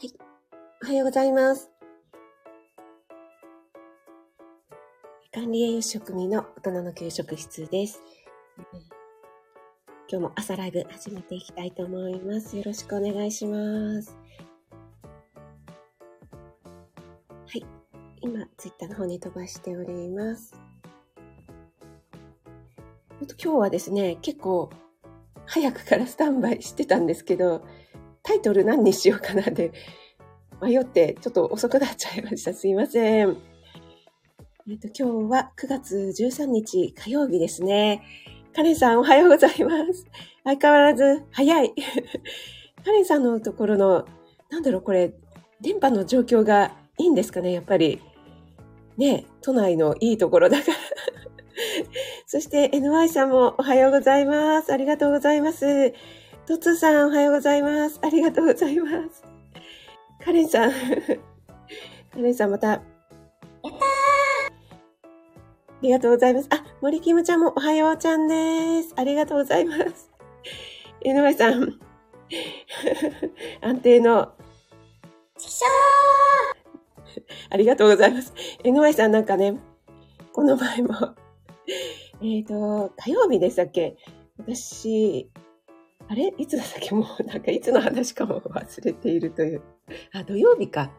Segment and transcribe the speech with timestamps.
[0.00, 0.12] はい。
[0.84, 1.72] おはようございます。
[5.34, 8.00] 管理栄養士食味の大人の給食室です。
[10.08, 12.56] 今日も朝ライブ始めていきたいと思います。
[12.56, 14.16] よろしくお願いします。
[17.48, 17.66] はい。
[18.20, 20.54] 今、ツイッターの方に飛ばしております。
[23.20, 24.70] 今日はですね、結構
[25.44, 27.66] 早くからスタンバイしてたんですけど、
[28.28, 29.72] タイトル何にしようかなで
[30.60, 32.52] 迷ってちょっと遅くなっちゃいました。
[32.52, 33.38] すいません。
[34.68, 38.02] えっ、と、今日は9月13日火曜日ですね。
[38.54, 40.04] カレンさんおはようございます。
[40.44, 41.72] 相変わらず早い。
[42.84, 44.04] カレンさんのところの、
[44.50, 45.14] なんだろうこれ、
[45.62, 48.02] 電波の状況がいいんですかねやっぱり。
[48.98, 50.76] ね都内のいいところだから。
[52.26, 54.70] そして NY さんもおはようございます。
[54.70, 55.94] ありがとうございます。
[56.48, 58.00] トツさんおはようございます。
[58.02, 59.22] ありがとうございます。
[60.24, 60.70] カレンさん。
[62.10, 62.68] カレンさんまた。
[62.68, 62.80] やっ
[63.62, 64.50] たーあ
[65.82, 66.48] りがとうございます。
[66.50, 68.94] あ、森キムちゃんもおはようちゃんです。
[68.96, 70.10] ありがとうございます。
[71.04, 71.78] NY さん。
[73.60, 74.32] 安定の。
[77.50, 78.32] ありがとうございます。
[78.64, 79.60] NY さんなんかね、
[80.32, 80.94] この前も、
[82.22, 83.98] えっと、火曜日でしたっけ？
[84.38, 85.30] 私、
[86.08, 86.32] あれ？
[86.38, 86.94] いつだっけ？
[86.94, 89.62] もうなんかいつの話かも忘れているという。
[90.12, 90.90] あ、土曜日か。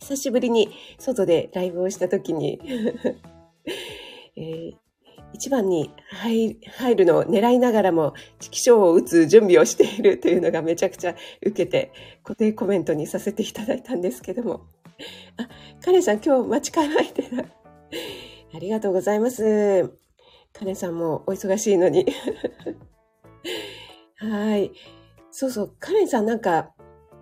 [0.00, 2.60] 久しぶりに外でライブをしたときに、
[4.36, 4.84] えー
[5.34, 6.56] 一番に入
[6.94, 11.90] るのを狙いながらも、チキショーを打つ準備をしているというのがめちゃくちゃ受けて、
[12.22, 14.60] 固定コメントにさせていただいたんですけども。
[15.36, 15.48] あ、
[15.84, 17.42] カレンさん今日待ち構えてた。
[17.42, 19.90] ありがとうございます。
[20.52, 22.06] カレンさんもお忙しいのに。
[24.30, 24.72] はい。
[25.30, 26.70] そうそう、カレンさんなんか、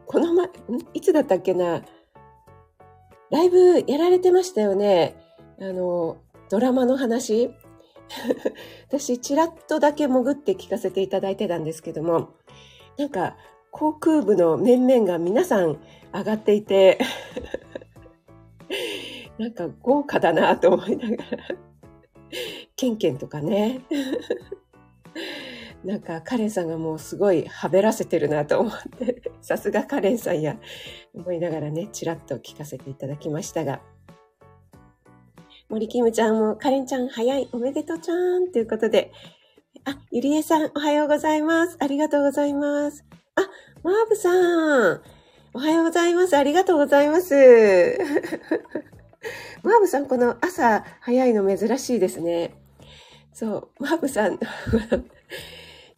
[0.07, 0.49] この前、
[0.95, 1.83] いつだったっけな、
[3.31, 5.17] ライブやられてましたよね。
[5.61, 6.19] あの、
[6.51, 7.51] ドラマの話。
[8.89, 12.35] 私、ちらっとだけ潜って聞かせていただいてたんですけども、
[12.99, 13.37] なんか、
[13.71, 15.79] 航空部の面々が皆さん
[16.13, 16.99] 上がっていて、
[19.39, 21.25] なんか豪華だなと思いながら、
[22.77, 23.81] ケンケンとかね、
[25.85, 30.57] なんかカレンさんがもうすごいはべらせてるなと思って、 さすがカレンさんや
[31.15, 33.81] 思いながらね、ちらっと聞かせていただきましたが、
[35.69, 39.11] 森キムちゃんもカレンちゃん早いおめでとうちゃんということで、
[39.85, 41.77] あ、ゆりえさんおはようございます。
[41.81, 43.05] ありがとうございます。
[43.35, 43.43] あ、
[43.83, 45.01] マーブさん
[45.55, 46.37] おはようございます。
[46.37, 47.35] ありがとうございます。
[49.63, 52.55] マーブさん、この朝早いの珍しいですね。
[53.33, 54.39] そう、マーブさん、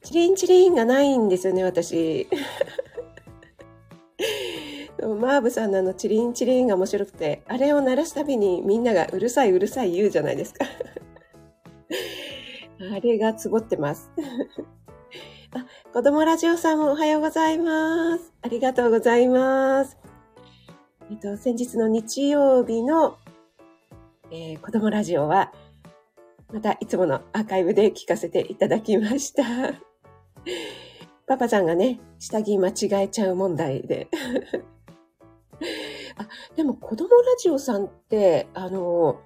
[0.05, 2.29] チリンチリンがないんですよね、私。
[5.01, 10.67] マーブさんのあのチリンチリンが面白くて、あれを鳴らすたびにみんながうるさいうるさい言うじゃないですか。
[12.95, 14.11] あれがつぼってます。
[15.57, 18.31] あ、子供ラジオさんもおはようございます。
[18.43, 19.97] ありがとうございます。
[21.11, 23.17] えっと、先日の日曜日の、
[24.31, 25.55] えー子供ラジオは、
[26.53, 29.94] またいつものアーカイブで聞かせていただきました。
[31.27, 34.09] パパさんがね、下着間違えちゃう問題で。
[36.17, 39.21] あ、でも子供ラジオさんって、あの、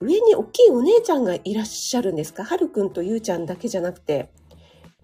[0.00, 2.44] 上に大きいお姉ちゃんがいらっしゃるんですか？
[2.44, 4.30] はるくんとゆうちゃんだけじゃなくて。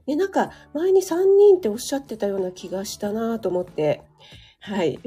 [0.07, 4.03] ね、なんか前に3人っておっしゃってたような気がしたなと思って。
[4.61, 4.99] はい。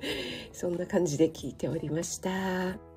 [0.52, 2.91] そんな感じで聞いておりました。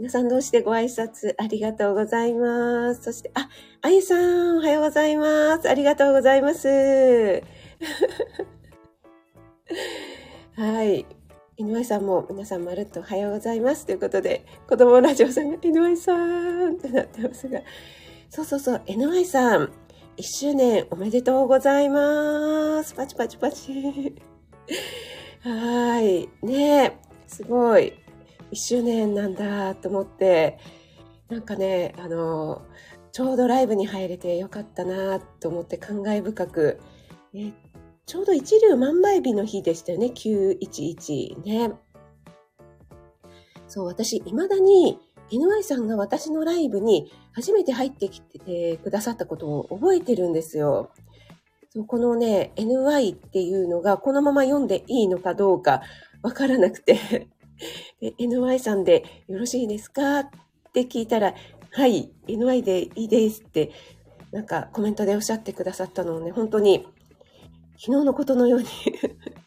[0.00, 3.02] 皆さん同士でご挨拶ありがとうございます。
[3.02, 3.50] そして、あ、
[3.82, 5.68] あゆさん、おはようございます。
[5.68, 6.68] ありがとうございます。
[10.56, 11.04] はい。
[11.58, 13.84] NY さんも皆さんまるっとおはようございます。
[13.84, 17.60] ということで、子供ラジオさんが NY さんってなってますが。
[18.30, 19.70] そうそうそう、NY さん、
[20.16, 22.94] 1周年おめでとうございます。
[22.94, 24.16] パチパチパチ。
[25.44, 26.30] はい。
[26.42, 26.92] ねえ、
[27.26, 27.92] すごい。
[28.52, 30.58] 1周年なんだと思って、
[31.28, 32.62] なんかね、あの、
[33.12, 36.80] ちょうどライブに入れてよかったなと思って感慨深く、
[37.32, 37.54] ね、
[38.06, 41.72] ちょうど一粒万倍日の日でしたよね、911ね。
[43.68, 44.98] そう、私、未だに
[45.30, 50.90] NY さんが私のライブに初めて入ってきてくださったことを覚えてるんですよ。
[51.72, 55.82] そうこのね、NY っていうのがこのまま読んでいいのかどうか
[56.20, 57.28] わからなくて
[58.00, 60.20] で、NY さんでよろしいですか？
[60.20, 60.30] っ
[60.72, 61.34] て聞いたら、
[61.72, 63.70] はい、NY でいいですって、
[64.32, 66.86] なんかコメントでおっしゃってくださったのをね、本当に
[67.78, 68.66] 昨日のことのように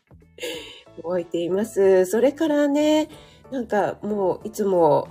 [1.01, 2.05] 覚えています。
[2.05, 3.09] それからね、
[3.51, 5.07] なんかもういつも、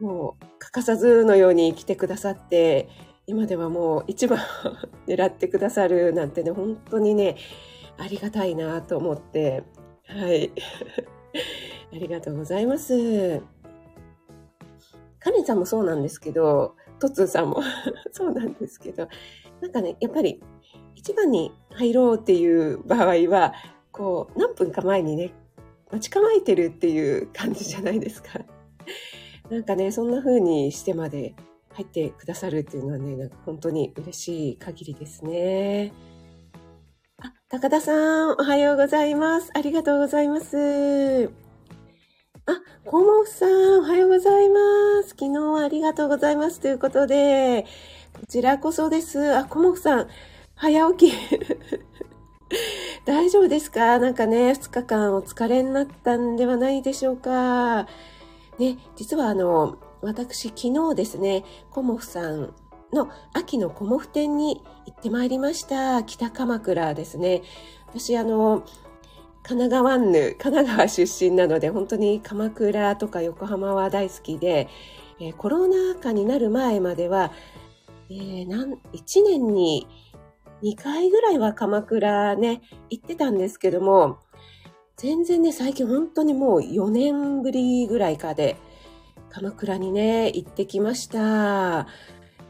[0.00, 2.88] もう欠かさずのように来てくださって、
[3.26, 4.38] 今ではもう一番
[5.06, 7.36] 狙ってくださるなんてね、本当にね、
[7.98, 9.62] ありがたいなと思って、
[10.06, 10.50] はい。
[11.92, 13.42] ありがとうございます。
[15.18, 17.62] カレンさんもそうなんですけど、トツーさんも
[18.12, 19.08] そうなんですけど、
[19.60, 20.42] なんかね、やっぱり
[20.94, 23.54] 一番に入ろうっていう場合は、
[23.92, 25.32] こう、何分か前にね、
[25.90, 28.40] 待ち構えてるっていう感じじゃないですか。
[29.50, 31.34] なんかね、そんな風にしてまで
[31.72, 35.92] 入ってくださるっていうのはね、なんか本当に嬉しい限りですね。
[37.18, 39.50] あ、高田さん、おはようございます。
[39.54, 41.49] ありがとうございます。
[42.50, 44.58] あ、コモフさん、おはようございま
[45.04, 45.10] す。
[45.10, 46.58] 昨日はありがとうございます。
[46.58, 47.64] ということで、
[48.12, 49.36] こちらこそです。
[49.36, 50.08] あ、コモフさん、
[50.56, 51.14] 早起き。
[53.06, 54.00] 大丈夫ですか？
[54.00, 57.86] なんかね、2日間お疲れになったんではないでしょうか。
[58.58, 62.52] ね、実はあの、私昨日ですね、コモフさん
[62.92, 66.02] の秋のコモフ展に行ってまいりました。
[66.02, 67.42] 北鎌倉ですね。
[67.86, 68.64] 私あの、
[69.42, 74.68] 神奈川ぬ、神奈川出身なので、本当に鎌倉とか横浜は大好きで、
[75.20, 77.32] えー、コロナ禍になる前までは、
[78.10, 79.86] えー、1年に
[80.62, 84.18] 2回ぐらいは鎌倉ね、行ってたんですけども、
[84.96, 88.56] 全然ね、最近本当にもう4年ぶりぐらいかで、
[89.30, 91.86] 鎌倉にね、行ってきました。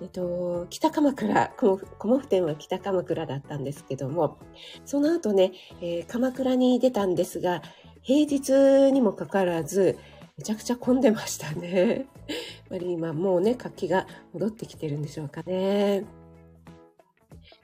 [0.00, 4.38] えっと、北鎌倉、コモフ店は北鎌倉だったんですけども、
[4.84, 5.52] その後ね、
[5.82, 7.62] えー、鎌倉に出たんですが、
[8.02, 9.98] 平日にもかかわらず、
[10.38, 12.06] めちゃくちゃ混んでましたね。
[12.26, 16.06] やっぱり今もうね、活気が戻ってきてるんでしょうかね。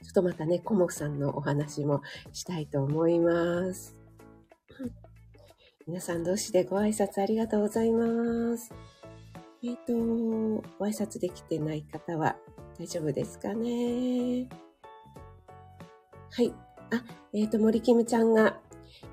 [0.02, 2.02] ちょっとまたね、コモフさんのお話も
[2.32, 3.96] したいと思います。
[5.86, 8.74] 皆さん同士でご挨拶ありがとうございます。
[9.62, 12.37] えっ、ー、と、ご挨拶できてない方は
[12.79, 14.49] 大丈夫ですかね？
[16.31, 16.55] はい。
[16.93, 18.58] あ、えっ、ー、と、森キムちゃんが、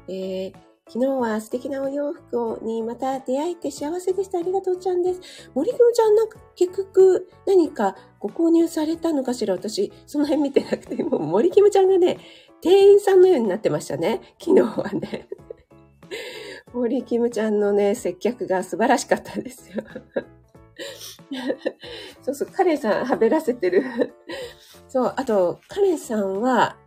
[0.07, 0.53] えー、
[0.87, 4.39] 昨日は素敵なお洋服にまた出会えて幸せでした。
[4.39, 5.49] ありがとうちゃんです。
[5.55, 9.55] 森キムちゃんなんか結局何かご購入されたのかしら？
[9.55, 12.19] 私、その辺見てなくて、もう森キムちゃんがね、
[12.61, 14.35] 店員さんのようになってましたね。
[14.39, 15.29] 昨日はね。
[16.73, 19.83] 森キムちゃんのね、接客が素晴らしかったですよ。
[22.23, 23.83] そうそう、カレンさん、はべらせてる。
[24.87, 26.77] そう、あと、カレンさんは、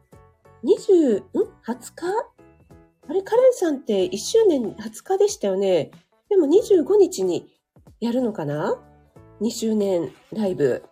[0.64, 2.06] 20、ん ?20 日？
[3.08, 5.92] あれ、カレンさんって1周年20日でしたよね。
[6.28, 7.48] でも25日に
[8.00, 8.76] やるのかな
[9.40, 10.82] ?2 周年ライブ。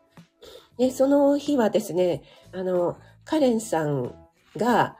[0.79, 4.15] で、その日はですね、あの、カレンさん
[4.57, 4.97] が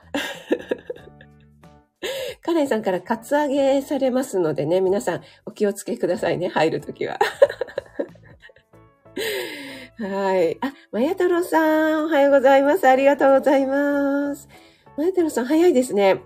[2.45, 7.17] カレンさんからカツアゲされますのでね、皆さんお気をつけくださいね、入るときは。
[9.97, 10.55] はい。
[10.61, 12.87] あ、まや太郎さん、おはようございます。
[12.87, 14.47] ありがとうございます。
[14.95, 16.21] まや太郎さん、早いですね。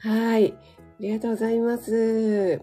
[0.00, 0.52] はい。
[0.52, 0.56] あ
[0.98, 2.60] りがとうございます。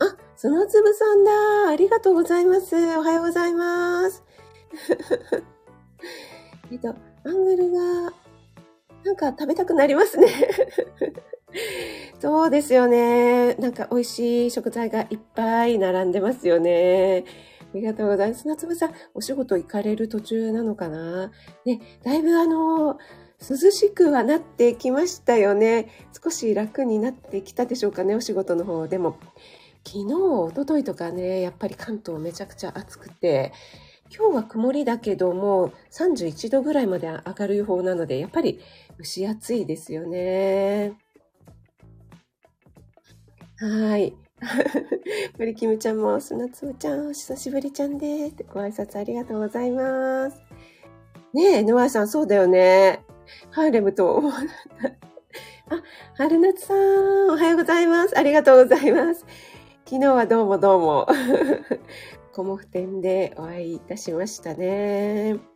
[0.00, 1.68] あ、砂粒さんだ。
[1.70, 2.76] ありがとうございます。
[2.76, 4.22] おはようございます。
[6.70, 8.12] えっと、アングルが、
[9.04, 10.28] なんか食べたくなりますね。
[12.20, 13.54] そうですよね。
[13.54, 17.24] なんか美味しい食材がいっぱい並んでますよね。
[17.60, 18.46] ありがとうございます。
[18.46, 21.30] 夏目さん、お仕事行かれる途中なのかな？
[21.64, 22.98] ね、だいぶあの、
[23.40, 25.88] 涼しくはなってきましたよね。
[26.22, 28.86] 少し楽になってきたでしょうかね、お仕事の方。
[28.86, 29.16] でも、
[29.86, 33.52] 昨日、一昨日とかね、やっぱり関東めちゃくちゃ暑くて、
[34.14, 38.60] 今日は曇りだけども、31度ぐらいまで上がる予報なので、やっぱり
[39.00, 40.92] 蒸し暑いですよね。
[43.58, 44.14] はい。
[45.38, 48.36] 森キムちゃんも、砂粒ちゃん、お久しぶりちゃんです。
[48.52, 50.42] ご挨拶ありがとうございます。
[51.32, 53.00] ねえ、ノアさん、そうだよね。
[53.50, 54.54] ハーレムと思わなか
[54.88, 54.94] っ
[55.68, 55.76] た。
[55.76, 55.82] あ、
[56.16, 58.18] 春夏さん、おはようございます。
[58.18, 59.24] ありがとうございます。
[59.86, 61.08] 昨日はどうもどうも。
[62.32, 65.49] コモフ店でお会いいたしましたね。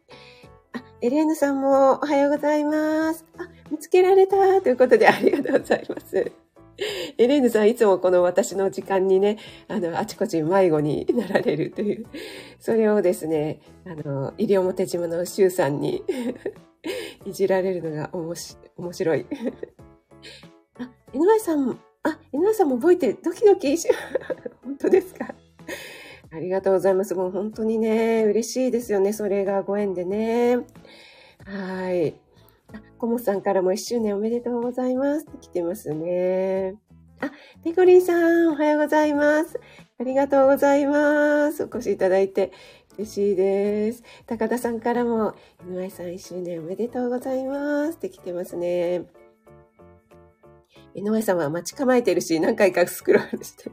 [1.05, 3.27] エレーヌさんもおはようございます。
[3.37, 6.33] あ、見つけられたということでありがとうございます。
[7.19, 9.37] エレーヌさん、いつもこの私の時間にね、
[9.69, 12.07] あの、あちこち迷子になられるという、
[12.59, 16.03] それをですね、あの、西表島の周さんに
[17.27, 19.27] いじられるのがおもし面白い。
[20.81, 23.91] あ、井上さん、あ、井上さんも覚えてドキドキし、
[24.65, 25.35] 本当ですか？
[26.35, 27.15] ありがとうございます。
[27.15, 29.13] もう本当にね、嬉しいですよね。
[29.13, 30.57] それがご縁でね。
[31.47, 32.15] はい。
[32.73, 36.75] あコモさんからも1周年おめでとうございますって来てますね。
[37.21, 37.31] あ、
[37.63, 39.61] ペコリンさん、おはようございます。
[40.01, 41.63] ありがとうございます。
[41.63, 42.51] お越しいただいて
[42.99, 44.03] 嬉しいです。
[44.27, 45.35] 高田さんからも、
[45.69, 49.05] 井上さん1周年おめでとうございますって来てますね。
[50.97, 53.71] 井上さんは待ち構えてるし、何回かスクロールして。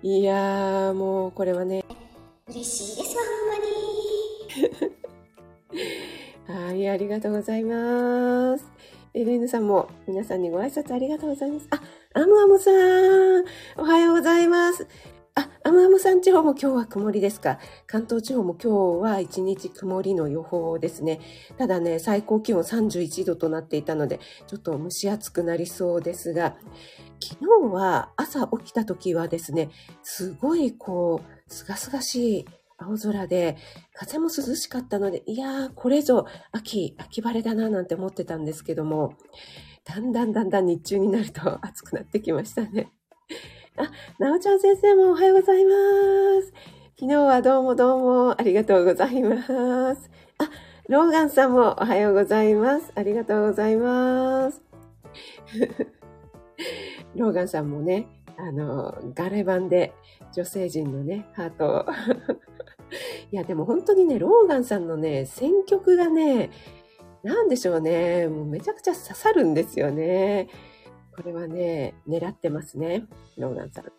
[0.00, 1.84] いやー、もうこれはね。
[2.48, 3.58] 嬉しいですわ、ほんま
[6.62, 6.66] に。
[6.68, 8.64] はい、ありがとうございます。
[9.12, 11.66] エレーヌさんも皆さんにご挨拶ありがとうございます。
[11.70, 11.82] あ、
[12.14, 13.44] アムアムさん、
[13.76, 14.86] おはようございます。
[15.34, 21.20] あ、アムアムさん地方も今日は曇りですか関東地方も今日は一日曇りの予報ですね。
[21.56, 26.56] ただね、最高気温31度となっていたので、ちょっと蒸し暑くなりそうですが、
[27.20, 29.70] 昨日は朝起きた時はですね、
[30.02, 32.46] すごいこう、すがすがしい
[32.78, 33.56] 青空で、
[33.92, 39.14] 風も涼しかったので、いやー、これぞ秋、秋晴れだななんて思ってたんですけども、
[39.84, 42.92] だんだんだんだん日中になると 暑くなってきましたね。
[43.76, 45.70] あ、なおちゃん先生もおはようございま
[46.42, 46.52] す。
[47.00, 49.42] 昨日はどうもどうもありがとうございま
[49.94, 50.10] す。
[50.38, 50.50] あ、
[50.88, 52.92] ローガンさんもおはようございます。
[52.94, 54.62] ありがとうございます。
[57.18, 58.06] ローガンさんもね、
[58.36, 59.92] あの、ガレ版で
[60.32, 61.86] 女性陣のね、ハート。
[63.30, 66.50] いや、でも本当にね、ローガンさんのね、選曲がね、
[67.22, 70.48] なんでしょうね、もうめちゃくちゃ刺さるんですよね。
[71.16, 73.04] これはね、狙ってますね。
[73.36, 73.84] ローガンさん。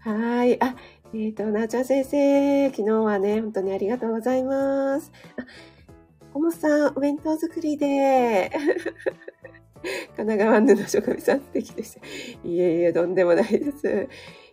[0.00, 0.62] はい。
[0.62, 0.76] あ、
[1.14, 5.10] えっ、ー、と、なおちゃん先生、昨日はね、本当にありがとうございます。
[5.38, 5.46] あ、
[6.34, 8.50] コモさん、お弁当作りで。
[10.16, 12.00] 神奈川布職人さん素敵でした。
[12.46, 14.08] いえいえ、とんでもないです。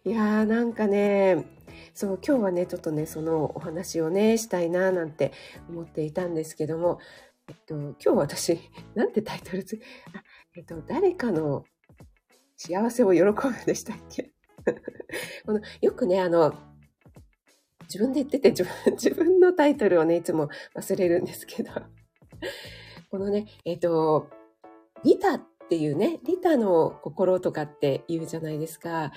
[0.05, 1.45] いやー、なんかね、
[1.93, 5.31] そう、今日はね、ちょっとね、そのお話をね、したいななんて
[5.69, 7.00] 思っていたんですけども、
[7.48, 8.59] えっと、今日私、
[8.95, 9.79] なんてタイトルつ、
[10.13, 10.24] あ、
[10.55, 11.65] えっと、誰かの
[12.55, 13.33] 幸せを喜ぶ
[13.65, 14.31] でしたっけ？
[15.45, 16.53] このよくね、あの、
[17.83, 21.71] 自分で言ってて自分、 自分のタイトルをね、いつも忘れるんですけど、
[23.09, 24.29] このね、えっと、
[25.03, 29.11] リタっていうね、リタの心とかって言うじゃないですか。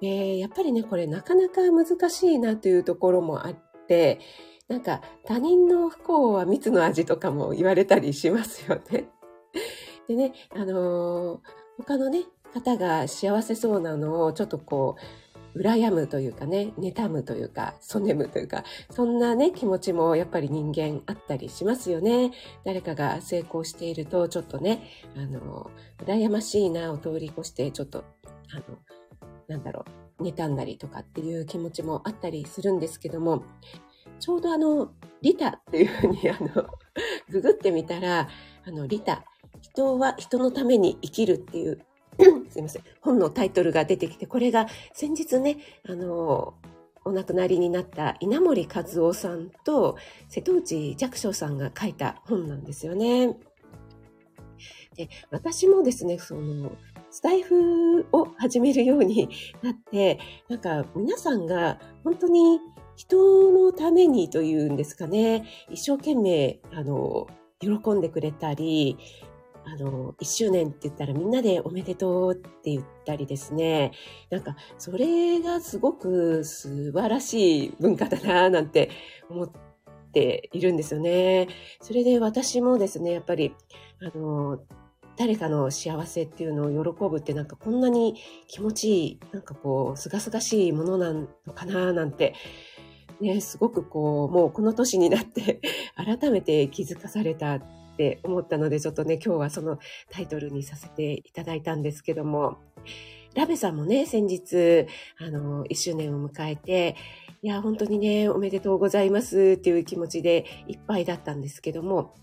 [0.00, 4.20] えー、やっぱりね、これなかなか難しいなというところもあって、
[4.68, 9.08] なんか他人の不幸は蜜の味とかも言われたりしますよね。
[10.08, 11.40] でね、あのー、
[11.78, 15.02] 他のね、方が幸せそうなのをちょっとこう、
[15.54, 22.32] 羨むというかね、妬むというか、そねむというか、そんなね、気持ちもやっぱり人間あったりしますよね。
[22.64, 24.82] 誰かが成功していると、ちょっとね、
[25.16, 25.70] あの、
[26.04, 28.04] 羨ましいなを通り越して、ちょっと、
[28.52, 28.78] あの、
[29.48, 29.84] なんだろ
[30.18, 33.42] う、妬んだりとかっていう気持ちもあったりするんですけども、
[34.20, 34.90] ちょうどあの、
[35.22, 36.66] リタっていうふうに、あの、
[37.30, 38.28] ググってみたら、
[38.64, 39.24] あの、リタ、
[39.60, 41.80] 人は人のために生きるっていう
[42.50, 45.58] すいません、本のタイトルが出てきて、これが先日ね、
[45.88, 46.54] あの、
[47.04, 49.96] お亡くなりになった稲森和夫さんと
[50.28, 53.36] 瀬戸内寂聴さんが書いた本なんですよね。
[54.96, 56.72] で私もですね、その、
[57.10, 59.28] スタイフを始めるように
[59.62, 62.60] なって、なんか皆さんが本当に
[62.96, 67.28] 人のためにというんですかね、一生懸命、あの、
[67.60, 68.98] 喜んでくれたり、
[69.72, 73.92] あの、一周年って言ったらみんなでおめでとうって言ったりですね。
[74.30, 78.90] なんか、それがすごく素晴らしい文化だななんて
[79.28, 79.50] 思っ
[80.12, 81.48] ているんですよね。
[81.80, 83.54] それで私もですね、やっぱり、
[84.00, 84.60] あの、
[85.16, 88.14] 誰かの幸せっていうのを喜ぶってなんかこんなに
[88.46, 92.34] 気持ちいい、なんかこう、すがすがしいものなのかななんて
[93.20, 95.60] ね、すごくこう、もうこの年になって
[95.96, 97.60] 改めて気づかされた
[97.98, 102.58] って思ったので、ちょっとね、今日はそのタイトルにさせていただいたんですけども、
[103.34, 104.86] ラベさんもね、先日、
[105.18, 106.94] あの、1周年を迎えて、
[107.42, 112.14] いや、本当にね、おめでとうございますっていう気持ちでいっぱいだったんですけども、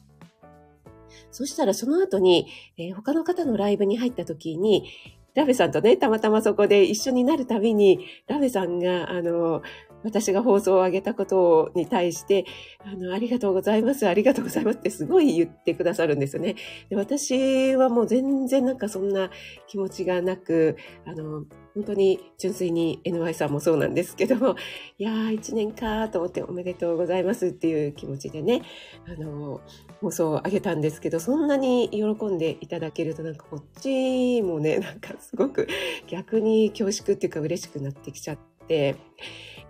[1.29, 4.89] そしたらその後に、えー、他の方のライブに入った時に、
[5.33, 9.61] ラベさんとね、たまたまそこで一緒になるたびに、ラベさんが、あの、
[10.05, 12.45] 私が放送を上げたことに対して、
[12.85, 16.55] あの、ありがとうございます、ありがとうございますってすごい言ってくださるんですよね。
[16.89, 19.31] で私はもう全然なんかそんな
[19.67, 24.55] 気持ちがなく、あの、本当に純粋に NY さんもそうなんですけども、
[24.97, 28.61] いやー、一年かと思っておめでとうございますっていう気持ちでね、
[29.07, 29.59] あの、
[29.99, 35.67] 放送を上げたんですけど、そんなに喜んでいただけるとなんかこっちもね、なんかすごく
[36.07, 38.95] 逆に恐縮っていうか嬉しくなってきちゃって、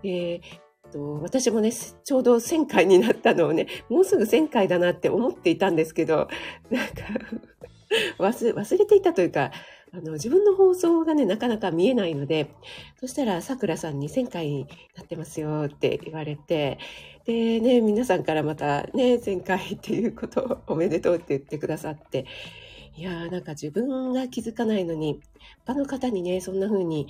[0.06, 6.28] えー、私もね、ちょうど1000回になったのをね、もうすぐ1000回だなって思っていたんですけど、
[6.70, 6.94] なんか
[8.20, 9.52] 忘、れていたというか、
[9.94, 12.52] あの、自分の放送がね、なかなか見えないので、
[13.00, 16.80] そしたら、さくらさんに1000回になってますよって言われて、
[17.26, 22.26] でね、皆さんからまたね、1000回っていうことをおめでとうって言ってくださって、
[22.98, 25.20] いやーなんか自分が気づかないのに、
[25.66, 27.08] 他の方にね、そんな風に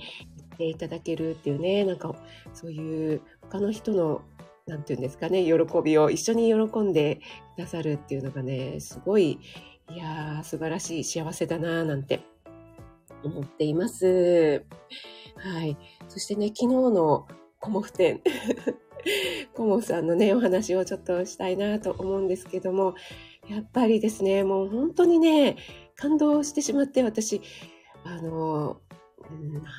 [0.56, 2.14] ていただけるっていうね、なんか
[2.52, 4.22] そういう他の人の、
[4.66, 5.52] なんていうんですかね、喜
[5.84, 7.20] びを一緒に喜んで
[7.56, 9.38] くださるっていうのがね、すごい、
[9.90, 12.20] いやー素晴らしい幸せだなーなんて
[13.22, 14.64] 思っています。
[15.36, 15.76] はい。
[16.08, 17.26] そしてね、昨日の
[17.60, 18.20] コモフ展。
[19.54, 22.94] コモフさんのね、お話をちょっとしたいなと思うんですけども、
[23.48, 25.56] やっぱりですね、もう本当にね、
[25.94, 27.40] 感動してしまって、私、
[28.04, 28.80] あの、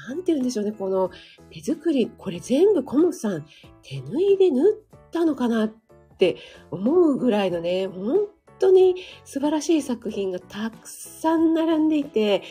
[0.08, 1.12] なんて言うんでしょうね、この
[1.52, 3.46] 手作り、これ全部コモさん
[3.82, 4.74] 手縫いで縫っ
[5.12, 5.70] たのかなっ
[6.18, 6.38] て
[6.72, 8.28] 思うぐらいのね、本
[8.60, 12.44] 当に素晴らしい作品がたくさん並んでいて、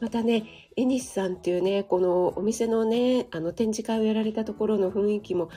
[0.00, 5.48] またね、エニスさんっていうね、このお店のね、あの展示会をやられたところの雰囲気も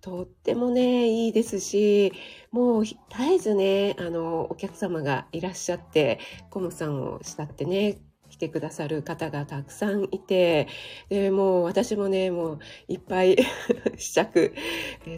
[0.00, 2.12] とってもね、いいですし、
[2.50, 6.18] もう絶えずね、あの、お客様がいらっしゃって、
[6.50, 8.00] コムさんを慕ってね、
[8.32, 10.66] 来てくださる方がたくさんいて、
[11.10, 12.58] でもう私もね、もう
[12.88, 13.36] いっぱい
[13.98, 14.54] 試着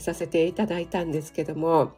[0.01, 1.93] させていただいたんですけども、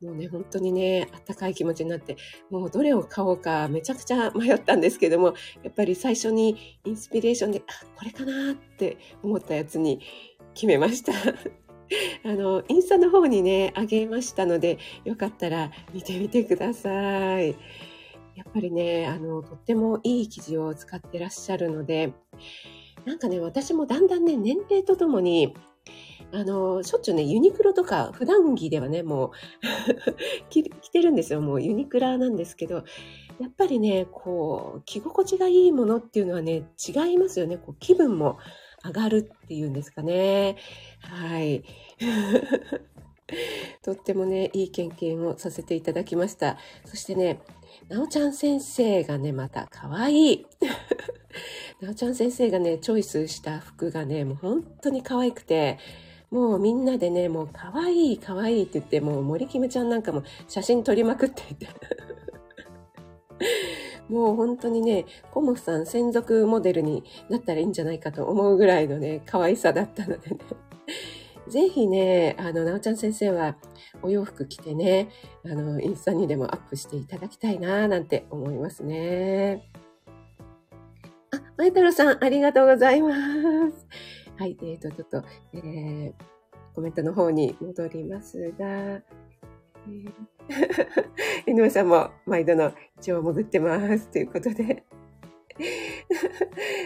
[0.00, 2.16] もうね、本当にね、あったかい気持ちになって、
[2.50, 10.00] もうどれを買おうかめちゃくちゃ迷ったんですけども、やっぱり最初にインスピレーションで、あ、これかなって思ったやつに
[10.54, 11.12] 決めました。
[12.24, 17.54] あの、インスタの方にね、あげましたので、よかったら見てみてください。
[18.38, 22.12] やっぱりね、あの、とってもいい生地を使ってらっしゃるので、
[23.04, 25.56] なんかね、私もだんだんね、年齢とともに、
[26.32, 29.30] あの、しょっちゅうね、ユニクロとか普段着ではね、もう
[30.50, 31.40] 着てるんですよ。
[31.40, 32.84] もうユニクラなんですけど、
[33.40, 37.56] やっぱりね、こう、着心地がいいものっていうのはね、違いますよね。
[37.56, 38.38] こう気分も
[38.84, 40.56] 上がるっていうんですかね。
[41.00, 41.64] はい。
[43.82, 46.56] とってもね、いい経験をさせていただきました。
[46.84, 47.40] そしてね、
[47.88, 50.46] なおちゃん先生がね、また可愛い。
[51.80, 55.78] なおちゃん先生がね、チョイスした服がね、もう本当に可愛くて、
[56.30, 61.68] もうみんなでね、もう可愛い可愛いって言って、もう森キムちゃんなんかも写真撮りまくっていて。
[64.08, 70.38] もう本当にね、コモフさん専属モデルになったらいいんじゃないかと思うぐらいのね、可愛さだったのでね。
[71.48, 73.56] ぜひね、あの、なおちゃん先生は
[74.02, 75.08] お洋服着てね、
[75.44, 79.70] あの、インスタにでもアップしていただきたいななんて思いますね。
[81.32, 83.14] あ、まいたろさん、ありがとうございま
[83.70, 83.86] す。
[84.38, 86.12] はい、えっ、ー、と、ちょっと、えー、
[86.74, 94.08] コメントの方に戻りますが、えー、 井上さんも毎度の一応潜ってます。
[94.08, 94.84] ということで。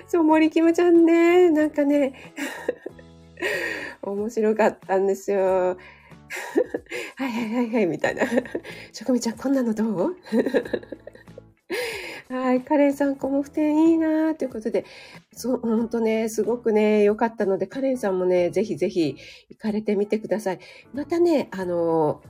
[0.07, 2.15] そう、森キムちゃんね、なんかね、
[4.03, 5.77] 面白かったんですよ。
[7.17, 8.25] はいはいはいはい、みたいな。
[8.93, 10.17] 職味ちゃん、こんなのどう？
[12.29, 12.63] はい。
[12.63, 14.85] カレンさん、コモフ展いいなということで、
[15.33, 19.17] そう、ほんとね、すごくね、良かったので、カレンさんもね、ぜひぜひ
[19.51, 20.59] 行かれてみてください。
[20.95, 22.23] またね、あの、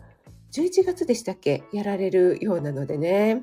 [0.53, 1.62] 11月でしたっけ？
[1.72, 3.42] やられるようなのでね。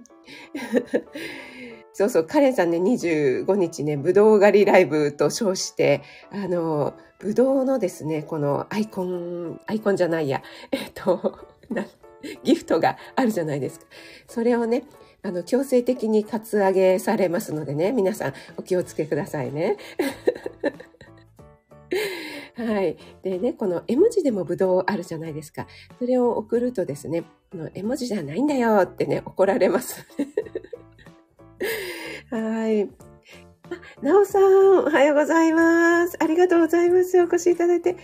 [1.94, 6.02] そうそう、カレンさんね、25日ね、ぶどう狩りライブと称して、
[6.32, 11.38] あの、ぶどうのですね、このアイコン、アイコンじゃないや、 えっと、
[12.44, 13.86] ギフトがあるじゃないですか。
[14.28, 14.86] それをね、
[15.22, 19.76] あの、強制的にカツアゲされますのでね、皆さんお気をつけくださいね。
[22.56, 22.98] はい。
[23.22, 25.68] でね、この絵文字でもブドウあるじゃないですか。
[25.98, 30.08] それを送るとですね、この絵文字じゃないんだよってね、怒られます。
[32.32, 32.90] はい。
[34.02, 34.44] なおさん、
[34.80, 36.18] おはようございます。
[36.20, 37.20] ありがとうございます。
[37.22, 37.96] お越しいただいて。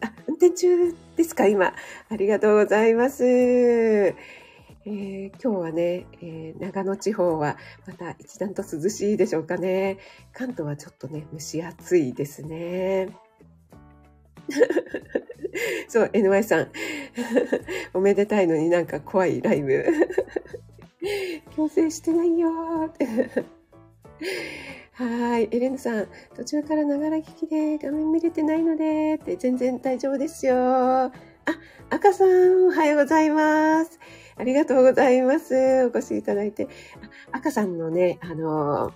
[0.00, 1.46] あ、運転中ですか？
[1.46, 1.74] 今。
[2.08, 3.24] ありがとうございます。
[3.24, 9.98] えー、今日はね、えー、長野地方はまた一段と涼しいでしょうかね。
[10.32, 13.08] 関東はちょっとね、蒸し暑いですね。
[15.88, 16.68] そう、NY さん。
[17.94, 19.84] おめでたいのになんか怖いライブ。
[21.54, 23.44] 強制してないよー。
[24.96, 25.48] はい。
[25.54, 30.56] エレンさん、途中からながら聞きで画面見れてないので、って全然大丈夫ですよ。
[30.56, 31.12] あ、
[31.90, 34.00] 赤さん、おはようございます。
[34.36, 35.84] ありがとうございます。
[35.84, 36.68] お越しいただいて。
[37.30, 38.90] 赤さんのね、あの、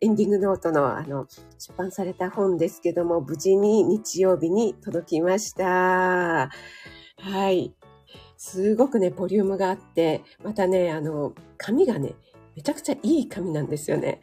[0.00, 1.26] エンディングノートのあの、
[1.58, 6.48] 出版された本ですけども、無事に日曜日に届きました。
[7.18, 7.74] はい。
[8.36, 12.14] すごくね、ボリュームがあって、またね、あの、紙がね、
[12.56, 14.20] めちゃくちゃいい紙なんですよね。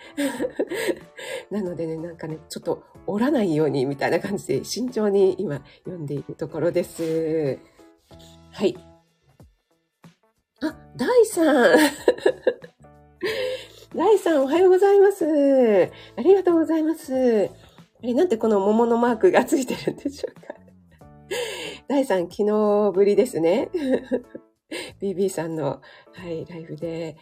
[1.52, 7.60] なのでね、なんかね、ちょっと折らないようにみたいな感じで慎重に今読んでいるところです。
[8.52, 8.78] はい。
[10.62, 11.78] あ、大さん。
[13.94, 15.26] 大さんおはようございます。
[16.16, 17.14] ありがとうございます。
[17.14, 17.18] あ
[18.02, 20.56] れ、なんでこの桃のマークがついてるんでしょうか。
[21.88, 23.70] 大さん、昨日ぶりですね。
[25.02, 25.82] BB さんの、
[26.14, 27.18] はい、ライブで。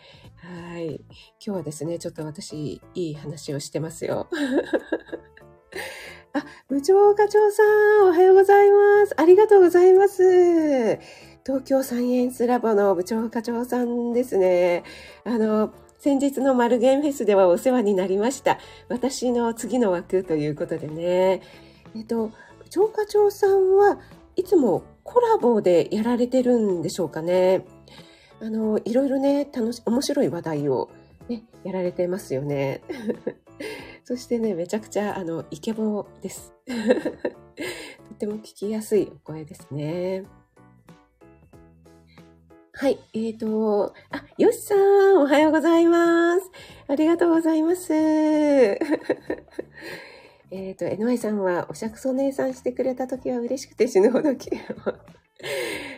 [0.49, 0.95] はい。
[0.95, 1.03] 今
[1.39, 4.27] 日はですね、ちょっと私、いい話をしてますよ。
[6.33, 7.61] あ、部長課長さ
[8.01, 9.13] ん、おはようございます。
[9.15, 10.97] ありがとうございます。
[11.45, 14.83] 東京サイエンスラボの部長課長さんですね。
[15.23, 18.57] あの、先日のマルゲンフェスではお世話になりました。
[18.87, 21.43] 私の次の枠ということでね。
[21.95, 23.99] えっと、部長課長さんは
[24.35, 27.67] いつもコラボでやられてるんでしょうかね。
[28.41, 30.89] あの、いろいろね、楽し、面白い話題を
[31.27, 32.81] ね、やられてますよね。
[34.05, 36.53] そしてね、めちゃくちゃ、あの、イケボです。
[38.07, 40.23] とても聞きやすいお声ですね。
[42.73, 42.97] はい。
[43.13, 46.49] えーと、あ、よしさん、おはようございます。
[46.87, 47.93] ありがとうございます。
[50.51, 54.49] えっと、NY さんは、おしゃくそ姉さんしてくれた時は嬉しくて死ぬほどき、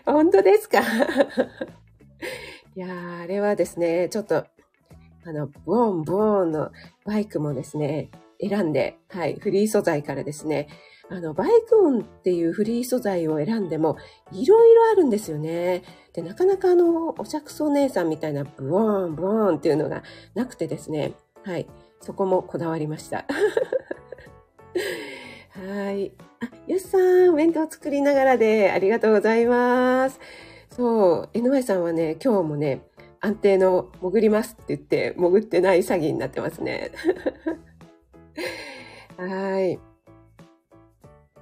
[0.05, 0.81] 本当ですか？
[2.75, 4.45] いやー、あれはですね、ちょっと、
[5.23, 6.71] あの、ボーン、ボーンの
[7.05, 8.09] バイクもですね、
[8.41, 10.67] 選んで、はい、フリー素材からですね、
[11.09, 13.97] あの、バイク音っていうフリー素材を選んでも、
[14.31, 15.83] いろいろあるんですよね。
[16.13, 20.03] で、なかなかあの、お着想姉さんみたいな、ブーン、ブーンっていうのが
[20.33, 21.67] なくてですね、はい、
[21.99, 23.25] そこもこだわりました。
[25.51, 26.13] はい。
[26.39, 30.19] あ、よしさん、お弁当作りながらでありがとうございます。
[30.71, 32.81] そう、NY さんはね、今日もね、
[33.19, 36.91] 安定の潜りますって言って、潜ってない詐欺になってますね。
[39.17, 39.79] はい。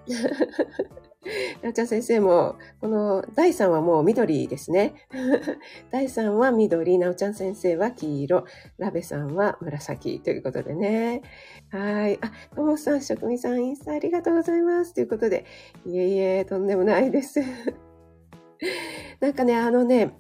[1.62, 4.96] なおちゃん先生も、この第3はもう緑ですね。
[5.92, 8.46] 第3は緑、なおちゃん先生は黄色、
[8.80, 11.22] ラベさんは紫ということでね。
[11.70, 12.18] はい。
[12.22, 14.96] あ、ともさん、職味さん、インスタありがとうございます。
[14.96, 15.46] ということで、
[15.86, 17.42] いえいえ、とんでもないです。
[19.20, 20.18] なんかね、あのね、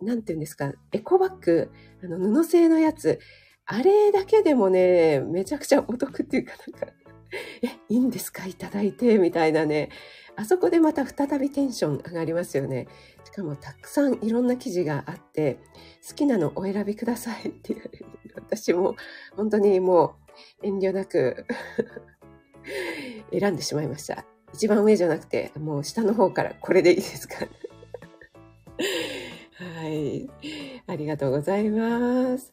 [0.00, 1.70] なんて言うんですか、エコバッグ、
[2.02, 3.18] あの布製のやつ、
[3.66, 6.92] あれだけでもね、めちゃくちゃお得っていうか、なんか、
[7.62, 8.46] え、いいんですか？
[8.46, 9.90] いただいて、みたいなね。
[10.34, 12.88] あそこでまた再びテンション上がりますよね。
[13.24, 15.58] しかもたくさんいろんな記事があって、
[16.08, 18.06] 好きなのお選びくださいって言われる。
[18.34, 18.96] 私も
[19.36, 20.16] 本当にも
[20.62, 21.46] う遠慮なく
[23.30, 24.24] 選んでしまいました。
[24.54, 27.36] 一番上じゃなくて、もう下の方からこれでいいですか？
[29.58, 30.28] はい。
[30.86, 32.52] ありがとうございます。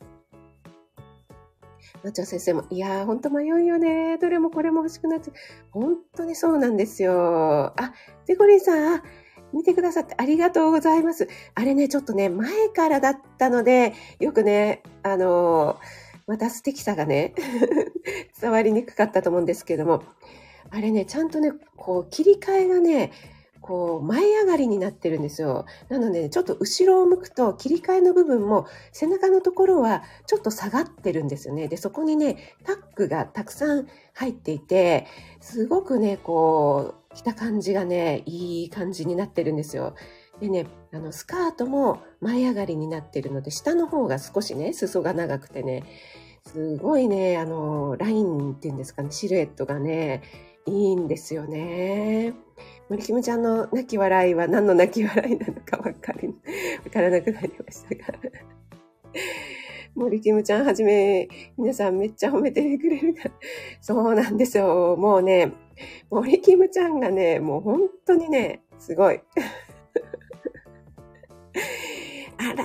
[2.04, 4.18] なっちゃん先生も、いやー、ほんと迷うよね。
[4.20, 5.36] どれもこれも欲しくなっちゃう。
[5.72, 7.74] 本当にそうなんですよ。
[7.78, 7.94] あ、
[8.26, 9.04] デコリンさん、
[9.52, 11.28] 見てくださってありがとうございます。
[11.56, 15.78] あれね、ちょっとね、前からだったので、よくね、あのー、
[16.28, 17.34] また素敵さがね、
[18.40, 20.04] 伝わりにくかったと思うんですけども、
[20.72, 23.12] あれね、ちゃんとね、こう、切り替えがね、
[23.62, 25.66] こう、前上がりになってるんですよ。
[25.90, 31.68] なので、ちょっと後ろを向くと切り替えの部分も背中のところはちょっと下がってるんですよね。
[31.68, 35.06] で、そこにね、タックがたくさん入っていて、
[35.40, 39.96] すごくね、こう、着た感じがね、いい感じになってるんですよ。
[40.40, 45.84] でね、あの、スカートも前上がりになってるので、下の方が少しね、裾が長くてね、
[46.46, 50.24] すごいね、あの、ラインっていうんですかね、シルエットがね、
[50.70, 52.34] いいんですよね。
[52.90, 56.34] 森キムちゃんの泣き笑いは何の泣き笑いなのかわかり、わ
[56.92, 58.20] からなくなりましたが。
[59.96, 61.28] 森キムちゃんはじめ、
[61.58, 63.32] 皆さんめっちゃ褒めてくれるから。
[63.82, 64.96] そうなんですよ。
[64.98, 65.54] もうね、
[66.10, 69.20] 森キムちゃんがね、もう本当にね、すごい。
[72.38, 72.64] あら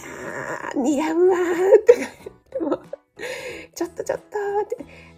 [0.75, 1.95] ー、似合うわーって、
[3.75, 4.25] ちょっとちょっと
[4.63, 4.77] って、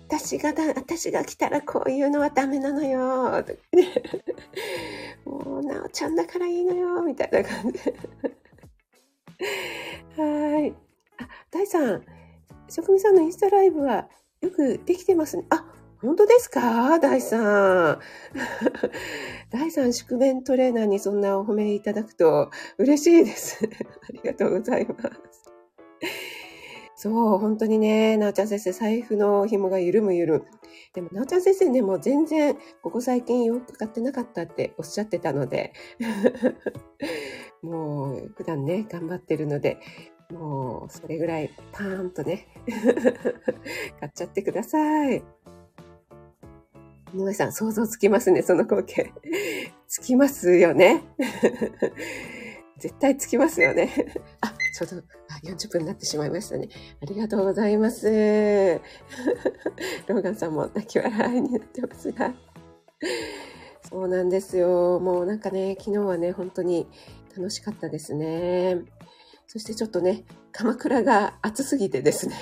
[0.08, 3.44] 私がだ、私が来たらこういうのはダメなのよ。
[5.26, 7.02] もう、なおちゃんだからいいのよ。
[7.02, 7.78] みたいな感じ。
[10.16, 10.74] はい。
[11.18, 12.04] あ、大さん、
[12.68, 14.08] 職味さんのインスタライブは
[14.40, 15.44] よくできてますね。
[15.50, 15.64] あ、
[16.00, 16.98] 本当ですか？
[17.00, 18.00] 大さん。
[19.50, 23.58] 大さん、宿便トレーナーにそんなお褒めいただくと嬉しいです。
[23.64, 24.94] ありがとうございま
[25.32, 25.52] す。
[27.06, 30.44] そう、本当にね、なおちゃん先生、財布の紐が緩む緩む。
[30.92, 35.72] でも、なおちゃん先生ね、もう全然、ここ最近洋服買ってなかったっておっしゃってたので、
[37.62, 39.78] もう、普段ね、頑張ってるので、
[40.32, 42.48] もう、それぐらい、パーンとね、
[44.00, 45.22] 買っちゃってください。
[47.14, 49.12] 井上さん、想像つきますね、その光景。
[49.86, 51.04] つきますよね。
[52.78, 53.90] 絶対つきますよね。
[54.40, 56.68] あ、ちょうど40分になってしまいましたね。
[57.02, 58.06] ありがとうございます。
[60.06, 62.34] ローガンさんも泣き笑いになってますが。
[63.88, 65.00] そうなんですよ。
[65.00, 66.86] もうなんかね、昨日はね、本当に
[67.34, 68.82] 楽しかったですね。
[69.46, 72.36] そしてちょっとね、鎌倉が暑すぎてですね。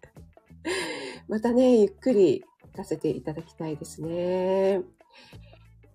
[1.26, 4.82] またね、ゆっくり行かせていただきたいですね。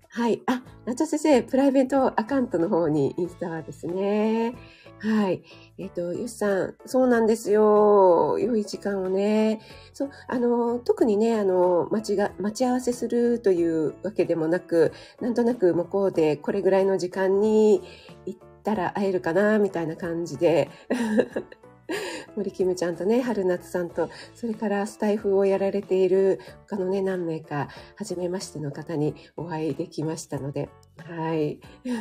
[0.09, 0.41] はい。
[0.47, 4.55] あ、なちゃ先生、プライベートアカウントの方にインスタはですね。
[4.99, 5.43] はい。
[5.77, 8.39] えっ、ー、と、よしさん、そうなんですよ。
[8.39, 9.61] 良い時間をね。
[9.93, 17.81] そう、あの、特にね、あの、待ちが、待ち合わせするというわけでもなく、なんとなく向こうでこれぐらいの時間に
[18.25, 20.69] 行ったら会えるかな、みたいな感じで。
[22.35, 31.59] 森キムちゃんとね、春夏さんと、それからスタイフをやられている他のね、何名か、初めましての方にお会いできましたので、はい。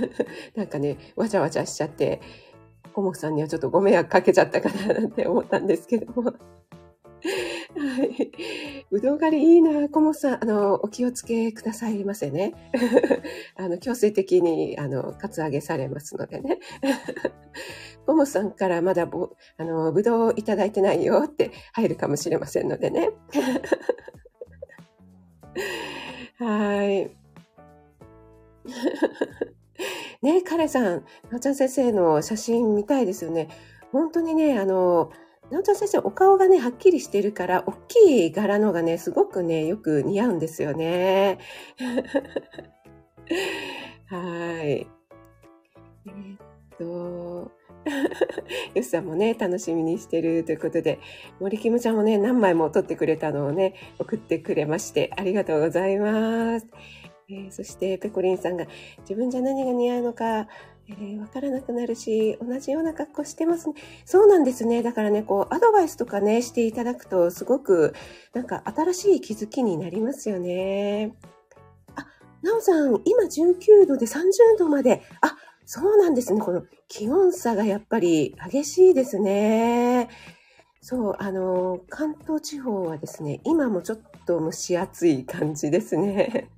[0.57, 2.21] なんかね、わちゃわちゃしちゃって、
[2.95, 6.23] コモさんにはちょっとご迷惑かけちゃったかななんて思ったんですけども。
[6.23, 6.33] は
[8.05, 8.31] い。
[8.91, 10.43] ぶどう狩りいいな、コモさん。
[10.43, 12.53] あの、お気をつけくださいませね。
[13.57, 16.59] あの、強制的に、あの、カツアゲされますのでね。
[18.07, 19.11] コモさんからまだ、
[19.57, 23.11] あの、ぶどういただいてないよって入るかもしれませんのでね。
[26.39, 27.11] はい。
[30.23, 33.49] ねカレさん、なおちゃん先生の写真見たいですよね。
[33.93, 35.11] 本当にね、あの、
[35.51, 41.39] なおちゃん先生、お顔がね、はっきりしてるから、大きい柄のがね、すごくね、よく似合うんですよね。
[44.07, 44.67] はい。
[44.67, 44.87] え、
[46.07, 46.09] っ
[46.79, 47.51] と、
[48.75, 50.99] よしさんもね、楽しみにしてるということで、
[51.41, 56.67] 森キムちゃんもね、何枚も撮ってくれたのをね、送ってくれまして、ありがとうございます。
[57.29, 58.67] えー、そして、ペコリンさんが、
[59.01, 60.47] 自分じゃ何が似合うのか、
[60.89, 63.75] えー、わからなくなるし、同じような格好してますね。
[64.05, 64.83] そうなんですね。
[64.83, 67.95] だからね、こう、アドバイスとかね、していただくと、すごく、
[68.35, 71.15] なんか、新しい気づきになりますよね。
[71.97, 72.07] あ、
[72.43, 75.03] なおさん、今19度で30度まで。
[75.23, 76.41] あ、そうなんですね。
[76.41, 80.11] この気温差がやっぱり激しいですね。
[80.83, 86.51] そう、あの、関東地方はですね、今もちょっと蒸し暑い感じですね。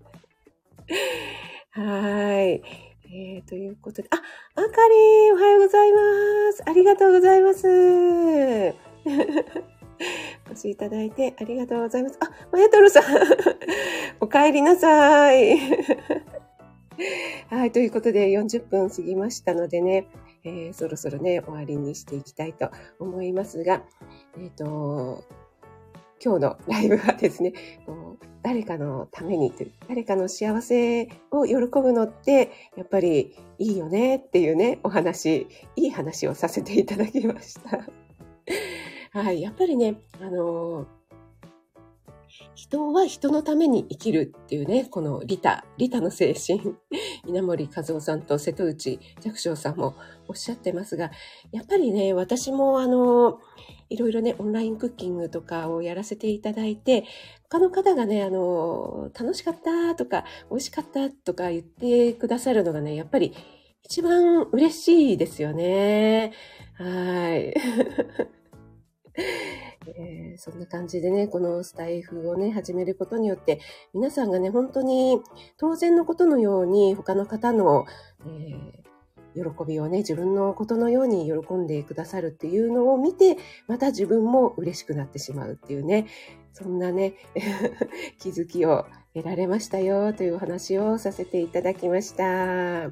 [1.70, 2.62] はい。
[3.08, 4.24] えー、ということで、あ、あか
[4.88, 5.98] りん、おはようございま
[6.52, 6.62] す。
[6.66, 7.66] ありがとうございます。
[10.48, 12.18] お越しいただいてありがとうございます。
[12.20, 13.04] あ、まやとろさん、
[14.20, 15.58] お帰りなさい。
[17.50, 20.06] はい、ということで40分過ぎましたのでね、
[20.44, 23.82] えー、そろそろね、終わりにしていきたいと思いますが、
[24.38, 25.24] えっ、ー、と、
[26.24, 27.52] 今日のライブはですね、
[28.46, 37.88] 誰かのためにという、誰かの幸せを喜ぶのって、やっぱりいいよねっていうね、お話、いい話をさせていただきました。
[39.20, 40.86] はい、やっぱりね、あのー
[42.54, 46.76] 人は人のために生きるっていうね、このリタ、リタの精神、
[47.26, 49.94] 稲森和夫さんと瀬戸内寂聴さんも
[50.28, 51.10] おっしゃってますが、
[51.52, 53.40] やっぱりね、私もあの、
[53.88, 57.04] いろいろね、オンラインクッキングとかをやらせていただいて、
[57.48, 63.34] 他の方がね、あの、楽しかったとか、美味しかったとか言ってくださるのがね、やっぱり
[63.84, 66.32] 一番嬉しいですよね。
[66.74, 67.54] はい。
[69.88, 73.60] えー、そんな感じでね、このスタイフをね、始めることによって、
[73.94, 75.20] 皆さんがね、本当に
[75.56, 77.86] 当然のことのように、他の方の、
[78.26, 78.85] えー、
[79.36, 83.36] 喜びをね、自分のことのように喜んでくださるっていうのを見て、
[83.68, 86.06] また自分も嬉しくなってしまうっていうね、
[86.52, 87.14] そんなね、
[88.18, 92.90] 気づきを得られましたよというお話をさせていただきました。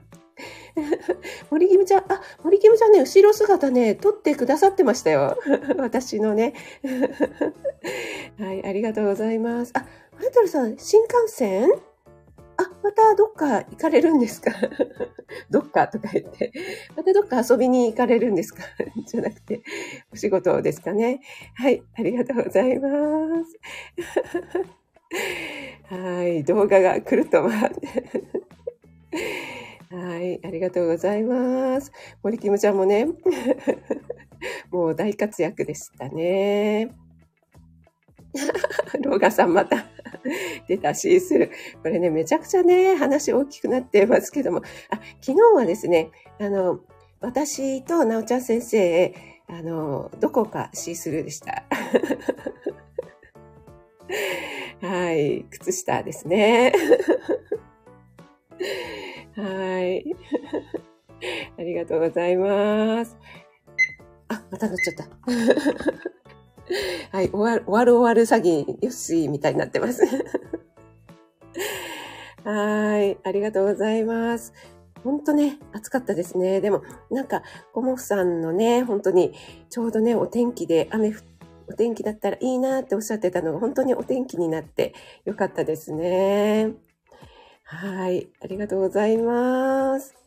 [1.50, 5.38] 森キムちゃん、あ、森キムちゃんね、後ろ姿ね、撮ってくださってましたよ。
[5.78, 6.54] 私のね。
[8.38, 9.72] はい、ありがとうございます。
[9.74, 9.86] あ、
[10.18, 11.93] マイトルさん、新幹線？
[12.56, 14.52] あ、またどっか行かれるんですか？
[15.50, 16.52] どっかとか言って。
[16.96, 18.62] またどっか遊びに行かれるんですか？
[19.06, 19.62] じゃなくて、
[20.12, 21.20] お仕事ですかね。
[21.54, 22.88] はい、ありがとうございま
[23.44, 23.58] す。
[25.94, 27.88] はい、動画が来ると回って。
[29.94, 31.92] はい、ありがとうございます。
[32.22, 33.06] 森キムちゃんもね、
[34.70, 36.90] もう大活躍でしたね。
[39.00, 39.86] ローガさんまた
[40.68, 41.50] 出たしする。
[41.82, 46.80] これね、めちゃくちゃね、話大きくなってますけども、あ、昨日はですね、あの、
[47.20, 49.14] 私となおちゃん先生、
[49.48, 51.64] あの、どこかシースルーでした？
[54.80, 56.72] はい、靴下ですね。
[59.36, 60.04] はい。
[61.58, 63.16] ありがとうございます。
[64.28, 65.08] あ、また乗っちゃった。
[67.12, 70.02] はい、終わる、終わる終わる詐欺、よし、みたいになってます。
[72.44, 74.52] はい、ありがとうございます。
[75.02, 76.60] 本当ね、暑かったですね。
[76.60, 79.34] でも、なんか、コモフさんのね、本当に、
[79.68, 81.12] ちょうどね、お天気で雨
[81.66, 86.72] お天気だったらいいなっておっしゃってたのが本当にお天気になってよかったですね。
[87.64, 88.28] はい。
[88.42, 90.23] ありがとうございます。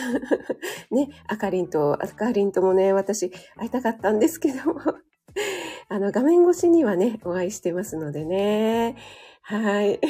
[0.90, 4.80] ね、あかりんと、あかりんともね、私会いたかったんですけども、
[5.88, 8.96] あの、画面越しにはね、お会いしてますのでね。
[9.42, 10.00] はい。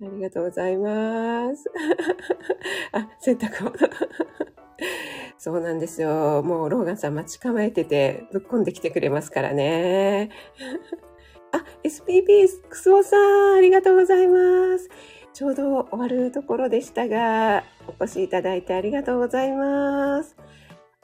[0.00, 1.64] ありがとうございます。
[2.92, 3.74] あ、洗濯物。
[5.38, 6.42] そうなんですよ。
[6.42, 10.30] もう、ローガンさん待ち構えてて、ぶっこんできてくれますからね。
[11.52, 14.88] あ、SPP クスオさん、ありがとうございます。
[15.38, 20.34] ちょうど終わるところでしたが、お越しいただいてありがとうございます。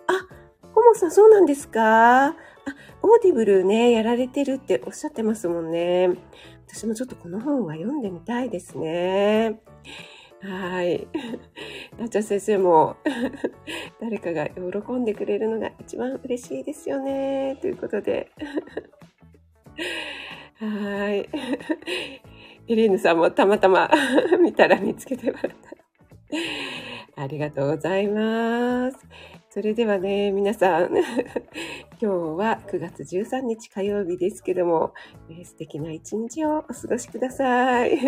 [0.09, 0.27] あ、
[0.75, 2.27] コモさんそうなんですか？
[2.31, 2.35] あ、
[3.03, 6.11] オーディブルね、やられてるっておっしゃってますもんね。
[6.67, 9.61] 私もちょっとこの本は読んでみたいですね。
[10.41, 11.07] はい。
[11.97, 12.97] なちゃ先生も
[14.03, 17.57] 誰かが喜んでくれるのが一番嬉しいですよね。
[17.61, 18.33] ということで。
[20.59, 21.29] はい。
[22.67, 23.91] エレーヌさんもたまたま
[24.41, 25.53] 見たら見つけてもらっ
[27.17, 27.23] た。
[27.23, 28.99] ありがとうございます。
[29.51, 31.05] それではね、皆さん、 今
[32.01, 34.95] 日は9月13日火曜日ですけども、
[35.45, 37.99] 素敵な一日をお過ごしください。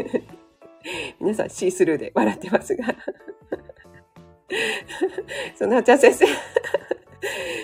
[1.21, 2.87] 皆さんシースルーで笑ってますが。
[5.55, 6.27] そう、なちゃん先生。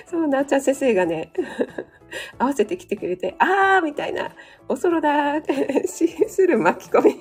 [0.06, 1.32] そう、なおちゃん先生がね、
[2.38, 4.32] 合わせてきてくれて、あーみたいな、
[4.68, 7.20] おそろだーって、シースルー巻き込み。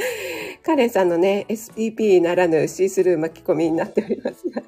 [0.64, 4.62] カレンさんのね、SPP ならぬシースルー巻き込みになっておりますが、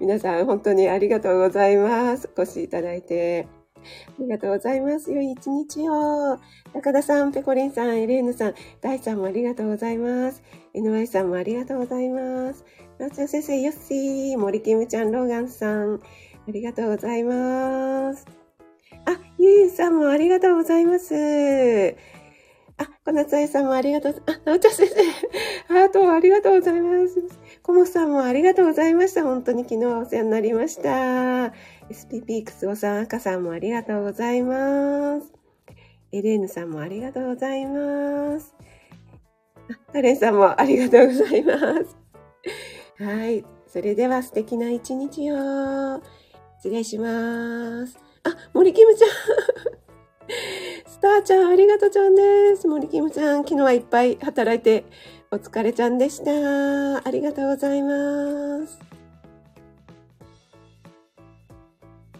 [0.00, 2.28] 皆さん本当にありがとうございます。
[2.36, 3.46] お越しいただいて。
[3.84, 5.12] ありがとうございます。
[5.12, 6.38] 良い一日を。
[6.72, 10.42] 高田さん、ペコリンさん、エレーヌさん、ダイさんもありがとうございます。
[10.74, 12.64] NY さんもありがとうございます。
[12.98, 16.00] なおちゃん先生、ヨッシー、森キムちゃん、ローガンさん、
[16.46, 18.26] ありがとうございます。
[19.06, 21.96] あ、ゆゆさんもありがとうございます。
[22.76, 24.22] あ、小夏愛さんもありがとう。
[24.26, 24.94] あ、なおちゃん先生、
[25.72, 27.22] ハートありがとうございます。
[27.62, 29.22] コモさんもありがとうございました。
[29.22, 31.52] 本当に昨日はお世話になりました。
[31.88, 35.32] SPP クスオさん、赤さんもありがとうございます。
[36.12, 38.54] エレーヌさんもありがとうございます。
[39.70, 41.52] あ、カレンさんもありがとうございま
[41.84, 41.96] す。
[42.98, 43.44] はい。
[43.66, 46.02] それでは素敵な一日を。
[46.64, 47.98] 失礼します。
[48.22, 49.08] あ、森キムちゃん。
[50.88, 52.66] スターちゃん、ありがとうちゃんです。
[52.66, 54.86] 森キムちゃん、昨日はいっぱい働いて
[55.30, 57.06] お疲れちゃんでした。
[57.06, 58.93] ありがとうございます。